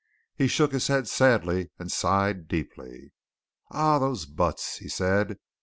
[0.35, 3.13] He shook his head sadly, and sighed deeply.
[3.69, 5.37] "Ah, those buts!" he said.